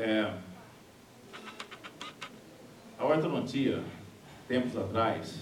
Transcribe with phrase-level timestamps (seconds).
[0.00, 0.32] É,
[2.96, 3.82] a ortodontia,
[4.46, 5.40] tempos atrás,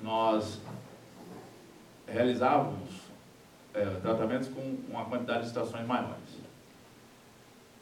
[0.00, 0.60] nós
[2.06, 2.88] realizávamos
[3.74, 6.38] é, tratamentos com uma quantidade de estações maiores.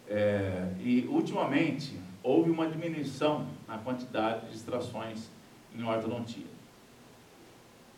[0.09, 5.29] É, e, ultimamente, houve uma diminuição na quantidade de extrações
[5.77, 6.47] em ortodontia.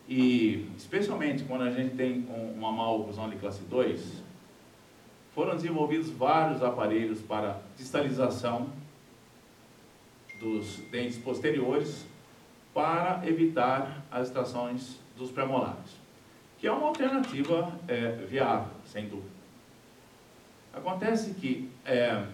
[0.09, 2.27] E, especialmente quando a gente tem
[2.57, 4.26] uma má oclusão de classe 2,
[5.37, 8.71] foram desenvolvidos vários aparelhos para distalização
[10.41, 12.07] dos dentes posteriores
[12.73, 16.01] para evitar as extrações dos premolares,
[16.59, 19.37] que é uma alternativa é, viável, sem dúvida.
[20.73, 22.25] Acontece que, é,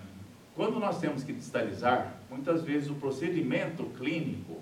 [0.54, 4.60] quando nós temos que distalizar, muitas vezes o procedimento clínico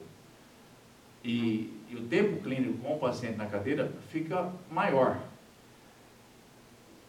[1.22, 5.20] e, e o tempo clínico com o paciente na cadeira fica maior.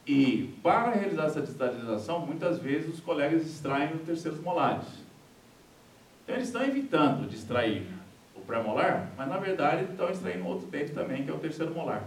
[0.06, 4.88] E para realizar essa distalização, muitas vezes os colegas extraem os terceiros molares.
[6.24, 7.88] Então eles estão evitando de extrair
[8.36, 12.04] o pré-molar, mas na verdade estão extraindo outro dente também, que é o terceiro molar,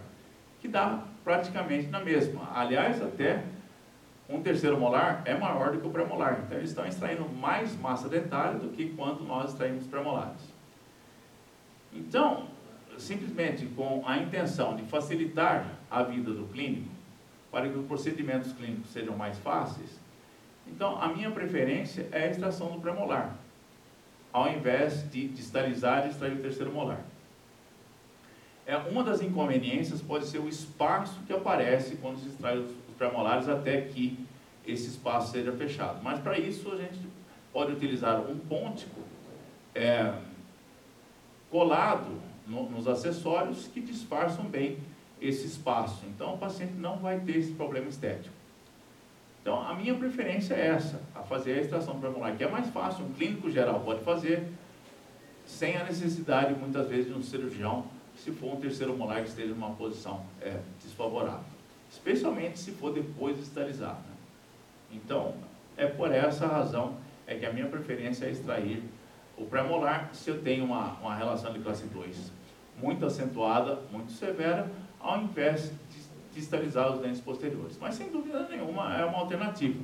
[0.61, 2.51] que dá praticamente na mesma.
[2.55, 3.45] Aliás, até
[4.29, 6.43] um terceiro molar é maior do que o pré-molar.
[6.45, 10.53] Então eles estão extraindo mais massa dentária do que quando nós extraímos pré-molares.
[11.93, 12.49] Então,
[12.99, 16.89] simplesmente com a intenção de facilitar a vida do clínico,
[17.55, 19.89] para que os procedimentos clínicos sejam mais fáceis,
[20.67, 23.37] então a minha preferência é a extração do pré-molar,
[24.33, 27.05] ao invés de distalizar e extrair o terceiro molar.
[28.67, 33.49] É, uma das inconveniências pode ser o espaço que aparece quando se extrai os pré-molares
[33.49, 34.19] até que
[34.67, 36.03] esse espaço seja fechado.
[36.03, 36.99] Mas para isso a gente
[37.53, 39.01] pode utilizar um pontico
[39.77, 40.13] é,
[41.53, 44.77] colado no, nos acessórios que disfarçam bem
[45.27, 46.05] esse espaço.
[46.07, 48.35] Então o paciente não vai ter esse problema estético.
[49.43, 53.05] Então a minha preferência é essa, a fazer a extração premolar, que é mais fácil,
[53.05, 54.47] um clínico geral pode fazer,
[55.47, 59.53] sem a necessidade muitas vezes de um cirurgião, se for um terceiro molar que esteja
[59.53, 61.55] numa posição é, desfavorável
[61.95, 63.95] especialmente se for depois de.
[63.95, 64.15] Né?
[64.93, 65.35] Então,
[65.77, 66.97] é por essa razão
[67.27, 68.83] é que a minha preferência é extrair
[69.37, 72.33] o pré-molar se eu tenho uma, uma relação de classe 2
[72.81, 74.71] muito acentuada, muito severa,
[75.01, 75.73] ao invés
[76.33, 77.79] de, esterilizar os dentes posteriores.
[77.81, 79.79] Mas, sem dúvida nenhuma, é uma alternativa.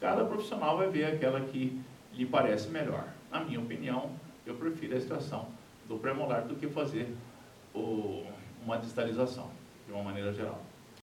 [0.00, 1.80] Cada profissional vai ver aquela que
[2.12, 3.04] lhe parece melhor.
[3.30, 4.10] Na minha opinião,
[4.44, 5.46] eu prefiro a extração
[5.88, 7.14] do pré-molar do que fazer
[7.72, 8.24] o,
[8.64, 9.48] uma distalização,
[9.86, 10.60] de uma maneira geral.